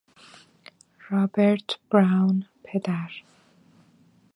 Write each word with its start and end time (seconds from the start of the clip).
رابرت 1.09 1.77
براون، 1.91 2.45
پدر 2.63 3.11